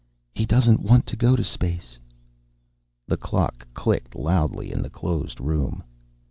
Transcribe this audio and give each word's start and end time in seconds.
"He 0.33 0.47
doesn't 0.47 0.79
want 0.81 1.05
to 1.05 1.15
go 1.15 1.35
to 1.35 1.43
space." 1.43 1.99
The 3.07 3.17
clock 3.17 3.67
clicked 3.75 4.15
loudly 4.15 4.71
in 4.71 4.81
the 4.81 4.89
closed 4.89 5.39
room. 5.39 5.83